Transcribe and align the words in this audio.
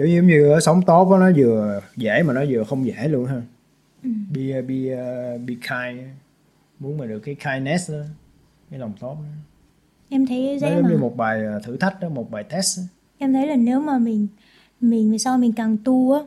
kiểu 0.00 0.08
giống 0.08 0.26
như 0.26 0.50
ở 0.50 0.60
sống 0.60 0.82
tốt 0.86 1.10
đó, 1.10 1.18
nó 1.18 1.30
vừa 1.36 1.80
dễ 1.96 2.22
mà 2.22 2.32
nó 2.32 2.44
vừa 2.48 2.64
không 2.64 2.86
dễ 2.86 3.08
luôn 3.08 3.26
ha. 3.26 3.42
Be 4.02 4.62
be 4.62 4.74
uh, 4.74 5.40
be 5.46 5.54
kind 5.54 6.00
muốn 6.78 6.98
mà 6.98 7.06
được 7.06 7.18
cái 7.18 7.34
kindness 7.34 7.90
đó 7.90 7.98
cái 8.70 8.78
lòng 8.78 8.92
tốt 9.00 9.14
đó. 9.14 9.28
em 10.08 10.26
thấy 10.26 10.58
dễ 10.60 10.70
giống 10.70 10.82
mà. 10.82 10.88
như 10.90 10.96
một 10.96 11.16
bài 11.16 11.40
uh, 11.56 11.64
thử 11.64 11.76
thách 11.76 12.00
đó 12.00 12.08
một 12.08 12.30
bài 12.30 12.44
test 12.44 12.78
đó. 12.78 12.82
em 13.18 13.32
thấy 13.32 13.46
là 13.46 13.56
nếu 13.56 13.80
mà 13.80 13.98
mình 13.98 14.26
mình 14.80 15.12
về 15.12 15.18
sau 15.18 15.38
mình 15.38 15.52
càng 15.52 15.76
tu 15.84 16.12
á 16.12 16.20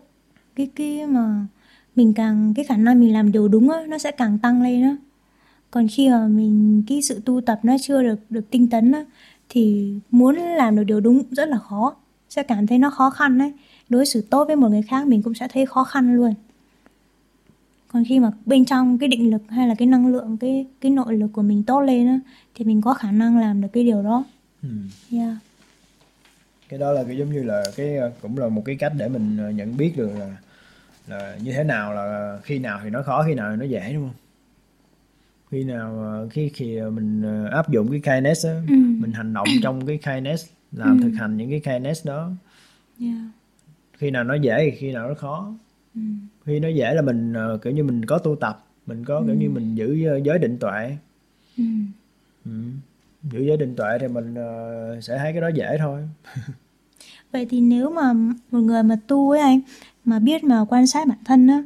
cái 0.55 0.69
cái 0.75 1.07
mà 1.07 1.45
mình 1.95 2.13
càng 2.13 2.53
cái 2.55 2.65
khả 2.65 2.77
năng 2.77 2.99
mình 2.99 3.13
làm 3.13 3.31
điều 3.31 3.47
đúng 3.47 3.69
á 3.69 3.77
nó 3.87 3.97
sẽ 3.97 4.11
càng 4.11 4.39
tăng 4.39 4.61
lên 4.61 4.83
á. 4.83 4.97
Còn 5.71 5.87
khi 5.91 6.09
mà 6.09 6.27
mình 6.27 6.83
cái 6.87 7.01
sự 7.01 7.21
tu 7.25 7.41
tập 7.41 7.59
nó 7.63 7.75
chưa 7.81 8.03
được 8.03 8.19
được 8.29 8.49
tinh 8.51 8.69
tấn 8.69 8.91
á 8.91 9.05
thì 9.49 9.93
muốn 10.11 10.35
làm 10.35 10.75
được 10.75 10.83
điều 10.83 10.99
đúng 10.99 11.23
rất 11.31 11.49
là 11.49 11.57
khó 11.57 11.95
sẽ 12.33 12.43
cảm 12.43 12.67
thấy 12.67 12.77
nó 12.77 12.89
khó 12.89 13.09
khăn 13.09 13.37
đấy 13.37 13.53
đối 13.89 14.05
xử 14.05 14.21
tốt 14.21 14.45
với 14.47 14.55
một 14.55 14.69
người 14.69 14.81
khác 14.81 15.07
mình 15.07 15.21
cũng 15.21 15.33
sẽ 15.33 15.47
thấy 15.53 15.65
khó 15.65 15.83
khăn 15.83 16.15
luôn 16.15 16.33
còn 17.87 18.03
khi 18.07 18.19
mà 18.19 18.31
bên 18.45 18.65
trong 18.65 18.97
cái 18.97 19.09
định 19.09 19.31
lực 19.31 19.41
hay 19.49 19.67
là 19.67 19.75
cái 19.75 19.87
năng 19.87 20.07
lượng 20.07 20.37
cái 20.37 20.65
cái 20.81 20.91
nội 20.91 21.17
lực 21.17 21.27
của 21.33 21.41
mình 21.41 21.63
tốt 21.63 21.81
lên 21.81 22.07
á 22.07 22.19
thì 22.55 22.65
mình 22.65 22.81
có 22.81 22.93
khả 22.93 23.11
năng 23.11 23.39
làm 23.39 23.61
được 23.61 23.67
cái 23.73 23.83
điều 23.83 24.01
đó 24.03 24.23
Ừ. 24.63 24.69
yeah. 25.11 25.33
cái 26.69 26.79
đó 26.79 26.91
là 26.91 27.03
cái 27.03 27.17
giống 27.17 27.31
như 27.33 27.43
là 27.43 27.63
cái 27.75 27.97
cũng 28.21 28.37
là 28.37 28.47
một 28.49 28.61
cái 28.65 28.75
cách 28.75 28.93
để 28.97 29.07
mình 29.09 29.37
uh, 29.49 29.55
nhận 29.55 29.77
biết 29.77 29.93
được 29.97 30.09
là 30.19 30.37
là 31.07 31.37
như 31.43 31.51
thế 31.51 31.63
nào 31.63 31.93
là 31.93 32.37
khi 32.43 32.59
nào 32.59 32.79
thì 32.83 32.89
nó 32.89 33.01
khó 33.03 33.23
khi 33.27 33.33
nào 33.33 33.51
thì 33.51 33.57
nó 33.57 33.65
dễ 33.65 33.93
đúng 33.93 34.03
không 34.03 34.13
khi 35.51 35.63
nào 35.63 36.21
uh, 36.25 36.31
khi 36.33 36.49
khi 36.53 36.81
mình 36.81 37.23
uh, 37.47 37.51
áp 37.51 37.69
dụng 37.71 37.91
cái 37.91 37.99
kindness 37.99 38.45
đó, 38.45 38.51
Ừ. 38.69 38.75
mình 38.75 39.11
hành 39.11 39.33
động 39.33 39.47
trong 39.63 39.85
cái 39.85 39.97
kindness 39.97 40.47
làm 40.73 40.99
thực 41.01 41.11
hành 41.11 41.37
những 41.37 41.49
cái 41.49 41.59
kindness 41.59 42.07
đó 42.07 42.29
Yeah. 42.99 43.17
khi 43.93 44.11
nào 44.11 44.23
nó 44.23 44.33
dễ 44.35 44.57
thì 44.71 44.77
khi 44.77 44.91
nào 44.91 45.07
nó 45.07 45.13
khó 45.15 45.53
Ừ. 45.95 46.01
khi 46.45 46.59
nó 46.59 46.67
dễ 46.67 46.93
là 46.93 47.01
mình 47.01 47.33
uh, 47.55 47.61
kiểu 47.61 47.73
như 47.73 47.83
mình 47.83 48.05
có 48.05 48.17
tu 48.17 48.35
tập 48.35 48.65
mình 48.85 49.05
có 49.05 49.23
kiểu 49.27 49.35
như 49.35 49.49
mình 49.49 49.75
giữ 49.75 50.17
uh, 50.17 50.23
giới 50.23 50.39
định 50.39 50.57
tuệ 50.59 50.97
Ừ. 51.57 51.63
ừ. 52.45 52.51
giữ 53.31 53.39
giới 53.47 53.57
định 53.57 53.75
tuệ 53.75 53.97
thì 54.01 54.07
mình 54.07 54.33
uh, 54.33 55.03
sẽ 55.03 55.17
thấy 55.17 55.31
cái 55.31 55.41
đó 55.41 55.47
dễ 55.47 55.77
thôi 55.79 56.01
Vậy 57.31 57.45
thì 57.49 57.61
nếu 57.61 57.89
mà 57.89 58.13
một 58.13 58.59
người 58.59 58.83
mà 58.83 58.95
tu 59.07 59.29
ấy 59.31 59.39
anh 59.39 59.59
mà 60.05 60.19
biết 60.19 60.43
mà 60.43 60.65
quan 60.69 60.87
sát 60.87 61.07
bản 61.07 61.17
thân 61.25 61.47
á 61.47 61.63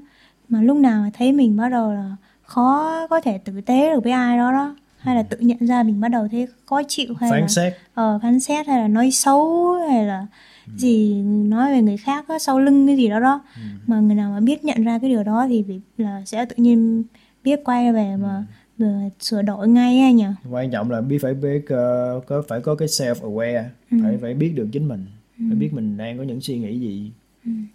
mà 0.49 0.61
lúc 0.61 0.77
nào 0.77 1.01
mà 1.01 1.09
thấy 1.13 1.33
mình 1.33 1.57
bắt 1.57 1.69
đầu 1.69 1.93
là 1.93 2.15
khó 2.43 3.07
có 3.09 3.21
thể 3.21 3.37
tử 3.37 3.61
tế 3.61 3.93
được 3.93 4.03
với 4.03 4.11
ai 4.11 4.37
đó 4.37 4.51
đó 4.51 4.75
hay 5.07 5.15
là 5.15 5.23
tự 5.23 5.37
nhận 5.39 5.57
ra 5.67 5.83
mình 5.83 5.99
bắt 6.01 6.07
đầu 6.07 6.27
thấy 6.31 6.47
khó 6.65 6.81
chịu 6.87 7.13
hay 7.19 7.31
là 7.31 7.37
phán 7.39 7.49
xét. 7.49 7.73
ờ, 7.93 8.19
phán 8.21 8.39
xét 8.39 8.67
hay 8.67 8.81
là 8.81 8.87
nói 8.87 9.11
xấu 9.11 9.73
hay 9.89 10.05
là 10.05 10.27
gì 10.75 11.13
nói 11.23 11.71
về 11.71 11.81
người 11.81 11.97
khác 11.97 12.25
á, 12.27 12.39
sau 12.39 12.59
lưng 12.59 12.87
cái 12.87 12.97
gì 12.97 13.07
đó 13.09 13.19
đó. 13.19 13.41
Mà 13.87 13.99
người 13.99 14.15
nào 14.15 14.31
mà 14.31 14.39
biết 14.39 14.63
nhận 14.65 14.83
ra 14.83 14.99
cái 14.99 15.09
điều 15.09 15.23
đó 15.23 15.45
thì 15.49 15.65
là 15.97 16.21
sẽ 16.25 16.45
tự 16.45 16.55
nhiên 16.57 17.03
biết 17.43 17.59
quay 17.65 17.93
về 17.93 18.15
mà 18.15 18.43
mà 18.77 19.09
sửa 19.19 19.41
đổi 19.41 19.67
ngay 19.67 19.99
ấy 19.99 20.13
nhỉ? 20.13 20.25
Quan 20.51 20.71
trọng 20.71 20.91
là 20.91 21.01
biết 21.01 21.17
phải 21.21 21.33
biết 21.33 21.59
uh, 21.63 22.25
có 22.27 22.43
phải 22.47 22.61
có 22.61 22.75
cái 22.75 22.87
self 22.87 23.13
aware 23.15 23.63
Ừ. 23.91 23.97
phải 24.03 24.17
phải 24.21 24.33
biết 24.33 24.49
được 24.55 24.67
chính 24.71 24.87
mình 24.87 25.05
phải 25.37 25.55
biết 25.55 25.73
mình 25.73 25.97
đang 25.97 26.17
có 26.17 26.23
những 26.23 26.41
suy 26.41 26.57
nghĩ 26.57 26.79
gì. 26.79 27.11
Ừ. 27.11 27.26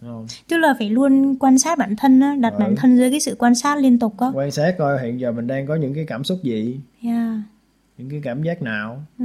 không 0.02 0.26
tức 0.48 0.56
là 0.56 0.74
phải 0.78 0.90
luôn 0.90 1.36
quan 1.40 1.58
sát 1.58 1.78
bản 1.78 1.96
thân 1.96 2.20
á 2.20 2.36
đặt 2.40 2.52
Ừ. 2.52 2.58
bản 2.58 2.76
thân 2.76 2.96
dưới 2.96 3.10
cái 3.10 3.20
sự 3.20 3.36
quan 3.38 3.54
sát 3.54 3.78
liên 3.78 3.98
tục 3.98 4.18
á 4.20 4.26
quan 4.34 4.50
sát 4.50 4.74
coi 4.78 5.02
hiện 5.02 5.20
giờ 5.20 5.32
mình 5.32 5.46
đang 5.46 5.66
có 5.66 5.74
những 5.74 5.94
cái 5.94 6.04
cảm 6.04 6.24
xúc 6.24 6.38
gì 6.42 6.80
yeah. 7.02 7.34
những 7.98 8.10
cái 8.10 8.20
cảm 8.24 8.42
giác 8.42 8.62
nào 8.62 9.02
Ừ. 9.18 9.24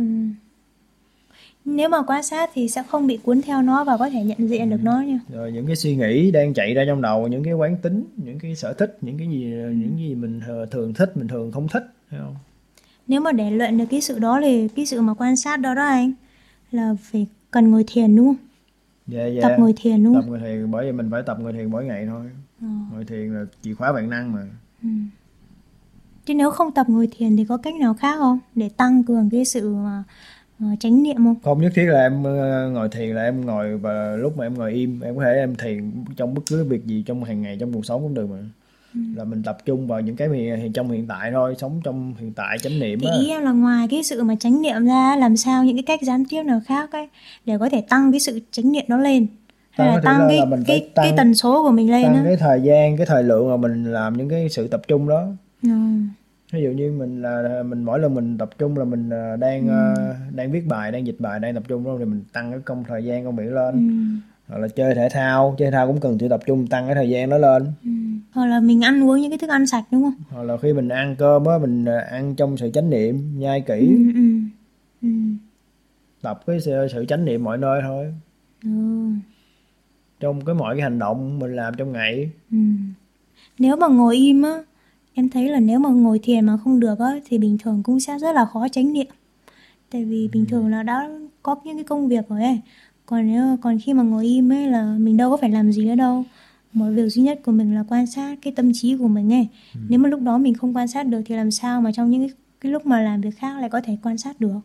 Nếu 1.66 1.90
mà 1.90 2.02
quan 2.08 2.24
sát 2.24 2.50
thì 2.54 2.68
sẽ 2.68 2.84
không 2.90 3.08
bị 3.08 3.18
cuốn 3.24 3.42
theo 3.42 3.62
nó 3.62 3.84
và 3.84 3.98
có 3.98 4.10
thể 4.10 4.24
nhận 4.24 4.50
diện 4.50 4.70
được 4.70 4.80
nó 4.84 5.02
nha. 5.02 5.20
rồi 5.34 5.52
những 5.52 5.68
cái 5.68 5.76
suy 5.76 5.96
nghĩ 5.96 6.32
đang 6.32 6.54
chạy 6.54 6.74
ra 6.74 6.84
trong 6.88 7.02
đầu 7.02 7.28
những 7.28 7.44
cái 7.44 7.54
quán 7.54 7.78
tính 7.78 8.04
những 8.18 8.40
cái 8.40 8.56
sở 8.56 8.74
thích 8.74 8.98
những 9.02 9.18
cái 9.18 9.28
gì 9.28 9.46
những 9.76 9.98
gì 10.00 10.16
mình 10.16 10.42
thường 10.72 10.94
thích 10.94 11.18
mình 11.18 11.28
thường 11.28 11.52
không 11.52 11.68
thích 11.68 11.84
thấy 12.10 12.20
không 12.20 12.36
Nếu 13.08 13.22
mà 13.22 13.32
để 13.32 13.52
luyện 13.52 13.78
được 13.78 13.86
cái 13.90 14.02
sự 14.02 14.20
đó 14.20 14.40
thì 14.44 14.68
cái 14.68 14.86
sự 14.86 15.02
mà 15.02 15.14
quan 15.14 15.36
sát 15.36 15.58
đó 15.60 15.74
đó 15.74 15.86
anh 15.86 16.12
là 16.72 16.96
phải 17.02 17.26
cần 17.52 17.72
ngồi 17.72 17.84
thiền 17.88 18.16
đúng 18.16 18.26
không? 18.28 18.47
Dạ 19.08 19.26
dạ 19.26 19.42
Tập 19.42 19.56
ngồi 19.60 19.74
thiền 19.78 20.04
đúng 20.04 20.14
tập 20.14 20.22
không? 20.22 20.30
ngồi 20.30 20.40
thiền 20.40 20.72
bởi 20.72 20.86
vì 20.86 20.92
mình 20.92 21.08
phải 21.12 21.24
tập 21.24 21.38
ngồi 21.40 21.54
thiền 21.54 21.72
mỗi 21.72 21.86
ngày 21.86 22.06
thôi 22.06 22.26
Ờ. 22.62 22.68
ngồi 22.94 23.06
thiền 23.06 23.34
là 23.34 23.46
chìa 23.62 23.74
khóa 23.74 23.92
vạn 23.92 24.10
năng 24.10 24.32
mà 24.34 24.42
Ừ. 24.84 24.90
Chứ 26.26 26.34
nếu 26.36 26.52
không 26.52 26.72
tập 26.72 26.86
ngồi 26.90 27.10
thiền 27.18 27.38
thì 27.38 27.46
có 27.46 27.58
cách 27.58 27.74
nào 27.76 27.94
khác 27.94 28.16
không? 28.18 28.40
Để 28.56 28.70
tăng 28.78 29.04
cường 29.04 29.30
cái 29.30 29.46
sự 29.46 29.76
mà 29.76 30.04
ờ, 30.60 30.66
chánh 30.80 31.04
niệm 31.04 31.16
không? 31.18 31.36
không 31.44 31.62
nhất 31.62 31.72
thiết 31.76 31.86
là 31.86 32.00
em 32.02 32.24
ờ, 32.24 32.70
ngồi 32.70 32.90
thiền 32.90 33.16
là 33.16 33.24
em 33.24 33.46
ngồi 33.46 33.78
và 33.78 34.16
lúc 34.16 34.38
mà 34.38 34.46
em 34.46 34.54
ngồi 34.54 34.72
im 34.74 35.00
em 35.02 35.16
có 35.16 35.24
thể 35.24 35.34
em 35.34 35.56
thiền 35.56 35.92
trong 36.16 36.34
bất 36.34 36.42
cứ 36.50 36.64
việc 36.64 36.86
gì 36.86 37.04
trong 37.06 37.24
hàng 37.24 37.42
ngày 37.42 37.58
trong 37.60 37.74
cuộc 37.74 37.86
sống 37.86 38.02
cũng 38.02 38.14
được 38.14 38.30
mà 38.30 38.38
Ừ. 38.96 39.00
là 39.16 39.24
mình 39.24 39.44
tập 39.44 39.58
trung 39.66 39.88
vào 39.88 40.02
những 40.02 40.16
cái 40.16 40.30
hiện, 40.30 40.74
trong 40.74 40.90
hiện 40.92 41.08
tại 41.08 41.32
thôi 41.34 41.56
sống 41.58 41.82
trong 41.84 42.14
hiện 42.20 42.34
tại 42.34 42.58
chánh 42.60 42.80
niệm 42.80 43.00
Thì 43.00 43.08
ý 43.22 43.30
em 43.30 43.44
là 43.44 43.52
ngoài 43.52 43.88
cái 43.92 44.04
sự 44.04 44.24
mà 44.24 44.36
chánh 44.40 44.62
niệm 44.62 44.86
ra 44.86 45.16
làm 45.16 45.38
sao 45.38 45.64
những 45.64 45.76
cái 45.76 45.84
cách 45.84 46.00
gián 46.04 46.24
tiếp 46.30 46.44
nào 46.44 46.62
khác 46.66 46.92
ấy 46.92 47.08
để 47.46 47.58
có 47.58 47.70
thể 47.70 47.82
tăng 47.90 48.12
cái 48.12 48.20
sự 48.20 48.40
chánh 48.52 48.72
niệm 48.72 48.86
nó 48.88 48.98
lên 48.98 49.28
hay 49.72 49.88
Tăng 49.88 49.96
là 49.96 50.02
tăng 50.02 50.20
là- 50.20 50.28
cái 50.28 50.38
là 50.38 50.46
mình 50.46 50.64
cái 50.68 50.80
cái 50.96 51.08
tăng- 51.10 51.18
tần 51.18 51.34
số 51.36 51.64
của 51.64 51.72
mình 51.72 51.92
lên 51.92 52.04
tăng 52.04 52.16
á. 52.16 52.22
cái 52.26 52.36
thời 52.36 52.62
gian 52.62 52.98
cái 52.98 53.06
thời 53.06 53.24
lượng 53.24 53.50
mà 53.50 53.58
mình 53.58 53.92
làm 53.94 54.18
những 54.18 54.30
cái 54.30 54.50
sự 54.50 54.68
tập 54.68 54.82
trung 54.88 55.08
đó 55.10 55.28
Ừ. 55.64 55.70
ví 56.54 56.62
dụ 56.64 56.70
như 56.70 56.92
mình 56.92 57.22
là 57.22 57.64
mình 57.66 57.84
mỗi 57.84 58.00
lần 58.00 58.16
mình 58.16 58.38
tập 58.38 58.50
trung 58.58 58.78
là 58.78 58.84
mình 58.86 59.10
ờ, 59.10 59.36
đang 59.36 59.68
ờ, 59.68 60.16
đang 60.36 60.52
viết 60.52 60.66
bài 60.68 60.92
đang 60.92 61.08
dịch 61.08 61.16
bài 61.20 61.40
đang 61.40 61.54
tập 61.54 61.64
trung 61.68 61.84
đó 61.84 61.96
thì 62.00 62.06
mình 62.06 62.24
tăng 62.34 62.52
cái 62.52 62.60
công 62.66 62.84
thời 62.88 63.04
gian 63.06 63.26
công 63.26 63.36
việc 63.36 63.52
lên 63.52 63.74
Ừ. 63.74 64.22
hoặc 64.48 64.58
là 64.60 64.68
chơi 64.68 64.96
thể 64.96 65.10
thao 65.12 65.56
chơi 65.58 65.66
thể 65.68 65.72
thao 65.72 65.88
cũng 65.88 66.00
cần 66.00 66.18
sự 66.20 66.28
tập 66.30 66.40
trung 66.46 66.68
tăng 66.68 66.86
cái 66.86 66.96
thời 66.96 67.10
gian 67.10 67.30
đó 67.30 67.38
lên 67.38 67.66
Ừ. 67.84 67.90
Hoặc 68.38 68.46
là 68.46 68.60
mình 68.60 68.82
ăn 68.84 69.04
uống 69.10 69.22
những 69.22 69.32
cái 69.32 69.38
thức 69.38 69.50
ăn 69.50 69.68
sạch 69.68 69.84
đúng 69.92 70.04
không? 70.04 70.14
hoặc 70.30 70.44
là 70.44 70.58
khi 70.58 70.74
mình 70.74 70.90
ăn 70.90 71.16
cơm 71.20 71.46
á 71.46 71.58
mình 71.58 71.86
ờ, 71.86 71.98
ăn 71.98 72.36
trong 72.36 72.58
sự 72.58 72.70
chánh 72.74 72.90
niệm 72.90 73.40
nhai 73.40 73.62
kỹ 73.62 73.88
Ừ, 73.88 74.12
ừ. 74.14 74.40
Ừ. 75.02 75.10
tập 76.22 76.44
cái 76.48 76.60
sự, 76.62 76.88
sự 76.94 77.06
chánh 77.06 77.26
niệm 77.26 77.44
mọi 77.44 77.58
nơi 77.58 77.82
thôi 77.84 78.14
Ừ. 78.64 78.70
trong 80.20 80.46
cái 80.46 80.56
mọi 80.56 80.76
cái 80.76 80.82
hành 80.82 81.00
động 81.00 81.40
mình 81.40 81.56
làm 81.56 81.74
trong 81.78 81.92
ngày 81.92 82.30
Ừ. 82.52 82.58
Nếu 83.60 83.76
mà 83.76 83.88
ngồi 83.88 84.16
im 84.16 84.42
á, 84.42 84.64
em 85.14 85.30
thấy 85.30 85.50
là 85.50 85.60
nếu 85.60 85.80
mà 85.80 85.90
ngồi 85.90 86.20
thiền 86.24 86.46
mà 86.46 86.58
không 86.64 86.80
được 86.80 87.00
á, 87.00 87.20
thì 87.26 87.38
bình 87.38 87.58
thường 87.64 87.84
cũng 87.84 88.00
sẽ 88.00 88.18
rất 88.20 88.36
là 88.36 88.46
khó 88.46 88.68
chánh 88.72 88.94
niệm. 88.94 89.08
Tại 89.92 90.06
vì 90.06 90.30
bình 90.34 90.46
thường 90.46 90.68
là 90.68 90.84
đã 90.84 91.10
có 91.44 91.56
những 91.66 91.78
cái 91.78 91.84
công 91.84 92.08
việc 92.08 92.30
rồi 92.30 92.44
ấy. 92.44 92.62
Còn 93.06 93.28
nếu 93.28 93.58
còn 93.62 93.78
khi 93.84 93.94
mà 93.94 94.04
ngồi 94.04 94.26
im 94.26 94.52
ấy 94.52 94.68
là 94.68 94.96
mình 95.00 95.18
đâu 95.18 95.32
có 95.32 95.38
phải 95.38 95.50
làm 95.50 95.72
gì 95.72 95.86
nữa 95.86 95.96
đâu. 95.96 96.24
Một 96.74 96.86
việc 96.96 97.10
duy 97.10 97.22
nhất 97.22 97.40
của 97.46 97.52
mình 97.52 97.76
là 97.76 97.84
quan 97.90 98.08
sát 98.08 98.36
cái 98.42 98.54
tâm 98.56 98.72
trí 98.74 98.98
của 98.98 99.08
mình 99.08 99.34
ấy. 99.34 99.48
Nếu 99.90 100.00
mà 100.00 100.10
lúc 100.10 100.22
đó 100.22 100.38
mình 100.38 100.54
không 100.54 100.76
quan 100.76 100.88
sát 100.88 101.04
được 101.08 101.22
thì 101.26 101.36
làm 101.36 101.52
sao 101.52 101.82
mà 101.82 101.92
trong 101.92 102.12
những 102.12 102.22
cái, 102.28 102.32
cái 102.62 102.72
lúc 102.72 102.86
mà 102.86 103.02
làm 103.02 103.22
việc 103.22 103.38
khác 103.38 103.60
lại 103.60 103.70
có 103.70 103.82
thể 103.82 103.98
quan 104.04 104.18
sát 104.18 104.42
được. 104.42 104.60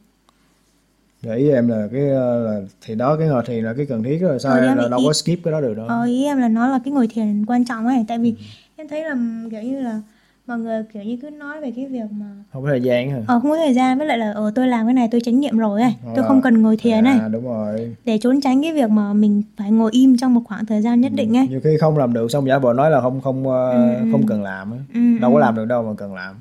Để 1.22 1.36
ý 1.36 1.48
em 1.50 1.68
là 1.68 1.88
cái 1.92 2.08
ờ, 2.08 2.44
là 2.44 2.60
thì 2.80 2.94
đó 2.94 3.16
cái 3.16 3.28
ngồi 3.28 3.42
thiền 3.46 3.64
là 3.64 3.74
cái 3.76 3.86
cần 3.86 4.02
thiết 4.02 4.18
rồi 4.18 4.38
sao 4.38 4.52
Ờ, 4.52 4.58
em 4.60 4.76
là 4.76 4.88
đâu 4.88 5.00
ý- 5.00 5.06
có 5.06 5.12
skip 5.12 5.44
cái 5.44 5.52
đó 5.52 5.60
được 5.60 5.74
đâu 5.76 5.86
Ờ, 5.86 6.04
ý 6.04 6.24
em 6.24 6.38
là 6.38 6.48
nó 6.48 6.66
là 6.68 6.78
cái 6.84 6.92
ngồi 6.92 7.08
thiền 7.08 7.46
quan 7.46 7.64
trọng 7.64 7.86
ấy 7.86 8.04
tại 8.08 8.18
vì 8.18 8.34
em 8.76 8.88
thấy 8.88 9.04
là 9.04 9.16
kiểu 9.50 9.62
như 9.62 9.80
là 9.80 10.00
mọi 10.46 10.58
người 10.58 10.82
kiểu 10.92 11.02
như 11.02 11.16
cứ 11.22 11.30
nói 11.30 11.60
về 11.60 11.72
cái 11.76 11.86
việc 11.86 12.04
mà 12.10 12.26
không 12.52 12.62
có 12.62 12.68
thời 12.68 12.80
gian 12.80 13.10
hả 13.10 13.18
ờ 13.26 13.40
không 13.40 13.50
có 13.50 13.56
thời 13.56 13.74
gian 13.74 13.98
với 13.98 14.06
lại 14.06 14.18
là 14.18 14.32
ờ 14.32 14.52
tôi 14.54 14.66
làm 14.68 14.86
cái 14.86 14.94
này 14.94 15.08
tôi 15.12 15.20
chánh 15.20 15.40
niệm 15.40 15.58
rồi 15.58 15.82
ấy 15.82 15.94
tôi 16.04 16.16
Ờ. 16.16 16.22
không 16.28 16.42
cần 16.42 16.62
ngồi 16.62 16.76
thiền 16.76 17.04
ấy 17.04 17.18
à 17.18 17.28
đúng 17.28 17.44
rồi 17.44 17.96
để 18.04 18.18
trốn 18.18 18.40
tránh 18.40 18.62
cái 18.62 18.72
việc 18.72 18.90
mà 18.90 19.12
mình 19.12 19.42
phải 19.56 19.70
ngồi 19.70 19.90
im 19.94 20.16
trong 20.16 20.34
một 20.34 20.40
khoảng 20.44 20.66
thời 20.66 20.82
gian 20.82 21.00
nhất 21.00 21.12
định 21.14 21.36
ấy 21.36 21.46
nhiều 21.48 21.60
khi 21.64 21.76
không 21.80 21.98
làm 21.98 22.12
được 22.12 22.30
xong 22.30 22.46
giả 22.48 22.58
bộ 22.58 22.72
nói 22.72 22.90
là 22.90 23.00
không 23.00 23.20
không 23.20 23.48
ờ, 23.48 23.70
Ừ, 23.72 23.94
ừ. 24.00 24.08
không 24.12 24.26
cần 24.26 24.42
làm 24.42 24.72
á 24.72 24.78
ừ, 24.94 25.00
đâu 25.20 25.30
ừ. 25.30 25.34
có 25.34 25.40
làm 25.40 25.54
được 25.56 25.64
đâu 25.64 25.82
mà 25.82 25.92
cần 25.98 26.14
làm 26.14 26.34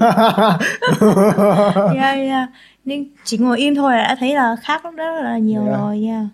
yeah, 1.96 2.16
yeah. 2.16 2.48
nên 2.84 3.04
chỉ 3.24 3.38
ngồi 3.38 3.58
im 3.58 3.74
thôi 3.74 3.92
là 3.92 4.02
đã 4.02 4.16
thấy 4.20 4.34
là 4.34 4.56
khác 4.62 4.82
rất 4.96 5.20
là 5.22 5.38
nhiều 5.38 5.62
Yeah. 5.64 5.78
rồi 5.80 6.02
yeah. 6.06 6.24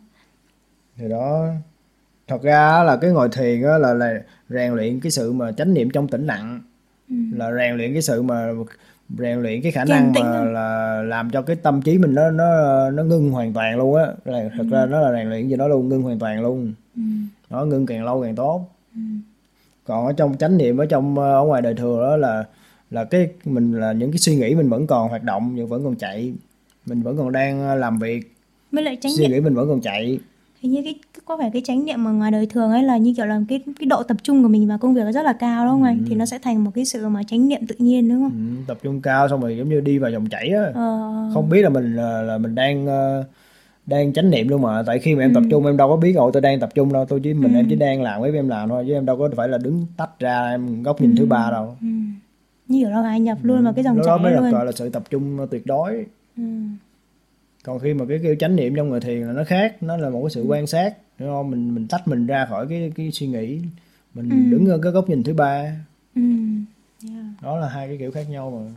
thì 0.98 1.08
đó 1.08 1.46
thật 2.28 2.42
ra 2.42 2.82
là 2.82 2.96
cái 2.96 3.10
ngồi 3.10 3.28
thiền 3.28 3.62
á 3.62 3.78
là 3.78 3.94
là 3.94 4.14
rèn 4.48 4.72
luyện 4.74 5.00
cái 5.00 5.10
sự 5.12 5.32
mà 5.32 5.52
chánh 5.52 5.74
niệm 5.74 5.90
trong 5.90 6.08
tĩnh 6.08 6.26
lặng 6.26 6.60
Ừ. 7.10 7.16
là 7.32 7.52
rèn 7.56 7.76
luyện 7.76 7.92
cái 7.92 8.02
sự 8.02 8.22
mà 8.22 8.52
rèn 9.18 9.42
luyện 9.42 9.62
cái 9.62 9.72
khả 9.72 9.84
năng 9.84 10.12
mà 10.12 10.20
hơn. 10.20 10.52
là 10.52 11.02
làm 11.02 11.30
cho 11.30 11.42
cái 11.42 11.56
tâm 11.56 11.82
trí 11.82 11.98
mình 11.98 12.14
nó 12.14 12.30
nó 12.30 12.44
nó 12.90 13.02
ngưng 13.04 13.30
hoàn 13.30 13.52
toàn 13.52 13.76
luôn 13.78 13.94
á 13.94 14.06
là 14.24 14.48
thật 14.56 14.64
ra 14.70 14.86
nó 14.86 15.00
là 15.00 15.12
rèn 15.18 15.30
luyện 15.30 15.48
gì 15.48 15.56
đó 15.56 15.68
luôn 15.68 15.88
ngưng 15.88 16.02
hoàn 16.02 16.18
toàn 16.18 16.42
luôn 16.42 16.72
Ừ. 16.96 17.02
nó 17.50 17.64
ngưng 17.64 17.86
càng 17.86 18.04
lâu 18.04 18.22
càng 18.22 18.34
tốt 18.36 18.68
Ừ. 18.94 19.00
còn 19.84 20.06
ở 20.06 20.12
trong 20.12 20.36
chánh 20.38 20.56
niệm 20.56 20.76
ở 20.76 20.86
trong 20.86 21.18
ờ, 21.18 21.32
ở 21.42 21.44
ngoài 21.44 21.62
đời 21.62 21.74
thường 21.74 22.00
đó 22.00 22.16
là 22.16 22.44
là 22.90 23.04
cái 23.04 23.28
mình 23.44 23.72
là 23.80 23.92
những 23.92 24.10
cái 24.10 24.18
suy 24.18 24.36
nghĩ 24.36 24.54
mình 24.54 24.68
vẫn 24.68 24.86
còn 24.86 25.08
hoạt 25.08 25.22
động 25.22 25.52
nhưng 25.54 25.68
vẫn 25.68 25.84
còn 25.84 25.96
chạy 25.96 26.32
mình 26.86 27.02
vẫn 27.02 27.16
còn 27.16 27.32
đang 27.32 27.60
ờ, 27.68 27.74
làm 27.74 27.98
việc 27.98 28.32
với 28.72 28.82
lại 28.82 28.98
chánh 29.00 29.12
suy 29.16 29.26
nghĩ 29.26 29.40
mình 29.40 29.54
vẫn 29.54 29.68
còn 29.68 29.80
chạy 29.80 30.18
hình 30.60 30.72
như 30.72 30.82
cái 30.84 30.94
có 31.24 31.36
phải 31.36 31.50
cái 31.52 31.62
chánh 31.64 31.84
niệm 31.84 32.04
mà 32.04 32.10
ngoài 32.10 32.30
đời 32.30 32.46
thường 32.46 32.70
ấy 32.70 32.82
là 32.82 32.96
như 32.96 33.14
kiểu 33.16 33.26
là 33.26 33.40
cái 33.48 33.60
cái 33.78 33.86
độ 33.86 34.02
tập 34.02 34.16
trung 34.22 34.42
của 34.42 34.48
mình 34.48 34.68
vào 34.68 34.78
công 34.78 34.94
việc 34.94 35.02
nó 35.04 35.12
rất 35.12 35.22
là 35.22 35.32
cao 35.32 35.64
đúng 35.64 35.72
không 35.72 35.82
anh? 35.82 36.04
Thì 36.08 36.16
nó 36.16 36.26
sẽ 36.26 36.38
thành 36.38 36.64
một 36.64 36.70
cái 36.74 36.84
sự 36.84 37.08
mà 37.08 37.22
chánh 37.22 37.48
niệm 37.48 37.66
tự 37.66 37.74
nhiên 37.78 38.08
đúng 38.08 38.22
không? 38.22 38.56
Ừ, 38.58 38.64
tập 38.68 38.78
trung 38.82 39.00
cao 39.00 39.28
xong 39.28 39.40
rồi 39.40 39.56
giống 39.56 39.68
như 39.68 39.80
đi 39.80 39.98
vào 39.98 40.10
dòng 40.10 40.26
chảy 40.26 40.48
á. 40.48 40.62
Ờ, 40.74 41.30
không 41.34 41.48
biết 41.48 41.62
là 41.62 41.68
mình 41.68 41.96
là, 41.96 42.22
là 42.22 42.38
mình 42.38 42.54
đang 42.54 42.86
ờ, 42.86 43.24
đang 43.86 44.12
chánh 44.12 44.30
niệm 44.30 44.48
luôn 44.48 44.62
mà. 44.62 44.82
Tại 44.86 44.98
khi 44.98 45.14
mà 45.14 45.24
em 45.24 45.34
tập 45.34 45.42
trung 45.50 45.66
em 45.66 45.76
đâu 45.76 45.88
có 45.88 45.96
biết 45.96 46.12
ồ 46.16 46.30
tôi 46.30 46.42
đang 46.42 46.60
tập 46.60 46.70
trung 46.74 46.92
đâu. 46.92 47.04
Tôi 47.04 47.20
chỉ 47.22 47.34
mình 47.34 47.54
em 47.54 47.66
chỉ 47.68 47.76
đang 47.76 48.02
làm 48.02 48.22
cái 48.22 48.32
em 48.32 48.48
làm 48.48 48.68
thôi 48.68 48.84
chứ 48.86 48.92
em 48.94 49.06
đâu 49.06 49.16
có 49.18 49.28
phải 49.36 49.48
là 49.48 49.58
đứng 49.58 49.86
tách 49.96 50.18
ra 50.18 50.50
em 50.50 50.82
góc 50.82 51.00
nhìn 51.00 51.16
thứ 51.16 51.26
ba 51.26 51.50
đâu. 51.50 51.76
Ừ. 51.80 51.86
như 52.68 52.80
kiểu 52.80 52.90
là 52.90 53.02
ai 53.02 53.20
nhập 53.20 53.38
luôn 53.42 53.64
vào 53.64 53.72
cái 53.72 53.84
dòng 53.84 53.96
lúc 53.96 54.06
đó 54.06 54.18
mới 54.18 54.32
chảy 54.32 54.42
luôn. 54.42 54.52
gọi 54.52 54.66
là 54.66 54.72
sự 54.72 54.88
tập 54.88 55.02
trung 55.10 55.46
tuyệt 55.50 55.66
đối. 55.66 56.06
Ừ. 56.36 56.42
còn 57.66 57.78
khi 57.78 57.94
mà 57.94 58.04
cái 58.08 58.18
kêu 58.22 58.36
chánh 58.38 58.56
niệm 58.56 58.74
trong 58.76 58.90
người 58.90 59.00
thiền 59.00 59.20
là 59.20 59.32
nó 59.32 59.44
khác 59.44 59.82
nó 59.82 59.96
là 59.96 60.10
một 60.10 60.22
cái 60.22 60.30
sự 60.30 60.42
quan 60.42 60.66
sát 60.66 60.94
đúng 61.18 61.28
không? 61.28 61.50
Mình 61.50 61.74
mình 61.74 61.88
tách 61.88 62.08
mình 62.08 62.26
ra 62.26 62.46
khỏi 62.46 62.66
cái 62.68 62.92
cái 62.96 63.12
suy 63.12 63.26
nghĩ. 63.26 63.60
Mình 64.14 64.50
đứng 64.50 64.66
ở 64.66 64.78
cái 64.82 64.92
góc 64.92 65.08
nhìn 65.08 65.22
thứ 65.22 65.34
ba. 65.34 65.76
Ừ. 66.14 66.22
Yeah. 67.08 67.24
đó 67.42 67.58
là 67.58 67.68
hai 67.68 67.88
cái 67.88 67.96
kiểu 67.96 68.10
khác 68.10 68.26
nhau 68.30 68.50
mà 68.50 68.72